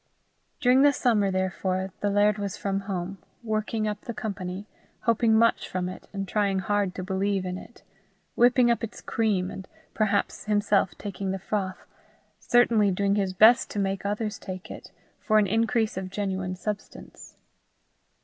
[0.59, 4.65] During the summer, therefore, the laird was from home, working up the company,
[5.01, 7.83] hoping much from it, and trying hard to believe in it
[8.33, 11.85] whipping up its cream, and perhaps himself taking the froth,
[12.39, 17.35] certainly doing his best to make others take it, for an increase of genuine substance.